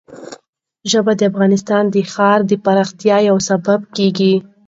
[0.91, 4.33] ژبې د افغانستان د ښاري پراختیا یو سبب کېږي.